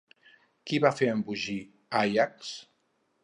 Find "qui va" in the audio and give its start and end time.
0.69-0.91